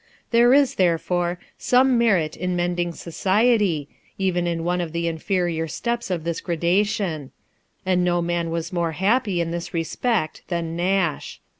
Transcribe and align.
There 0.31 0.51
is, 0.51 0.73
therefore, 0.81 1.37
some 1.59 1.95
merit 1.95 2.35
in 2.35 2.55
mending 2.55 2.91
society, 2.91 3.87
even 4.17 4.47
in 4.47 4.63
one 4.63 4.81
of 4.81 4.93
the 4.93 5.07
inferior 5.07 5.67
steps 5.67 6.09
of 6.09 6.23
this 6.23 6.41
gradation; 6.41 7.31
and 7.85 8.03
no 8.03 8.19
man 8.19 8.49
was 8.49 8.73
more 8.73 8.93
happy 8.93 9.41
in 9.41 9.51
this 9.51 9.75
respect 9.75 10.41
than 10.47 10.75
Nash. 10.75 11.39